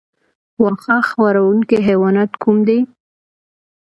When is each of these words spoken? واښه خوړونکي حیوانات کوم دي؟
واښه 0.61 0.95
خوړونکي 1.09 1.77
حیوانات 1.87 2.31
کوم 2.41 2.57
دي؟ 2.67 2.79